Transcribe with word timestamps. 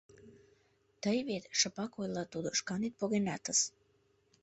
—Тый 1.01 1.17
вет,— 1.27 1.43
шыпак 1.59 1.91
ойла 2.01 2.23
тудо,— 2.33 2.49
шканет 2.59 2.93
погенатыс. 2.99 3.59